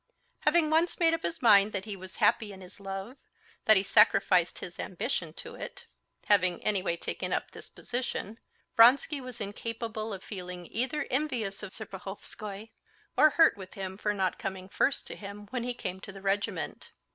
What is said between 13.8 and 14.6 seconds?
for not